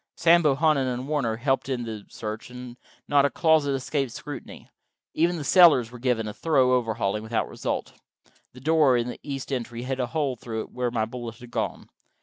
[0.17, 2.75] Sam Bohannon and Warner helped in the search, and
[3.07, 4.67] not a closet escaped scrutiny.
[5.13, 7.93] Even the cellars were given a thorough overhauling, without result.
[8.53, 11.51] The door in the east entry had a hole through it where my bullet had
[11.51, 11.87] gone.